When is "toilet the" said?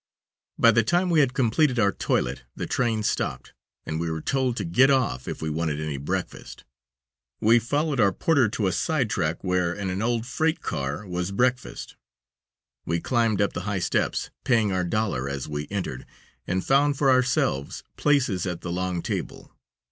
1.91-2.65